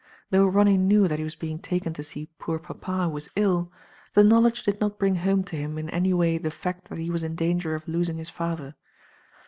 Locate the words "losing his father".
7.87-8.73